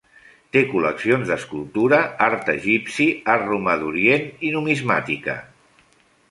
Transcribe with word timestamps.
Té 0.55 0.61
col·leccions 0.69 1.27
d'escultura, 1.31 1.99
art 2.29 2.49
egipci, 2.55 3.07
art 3.35 3.45
romà 3.51 3.77
d'Orient 3.83 4.27
i 4.49 4.53
numismàtica. 4.57 5.37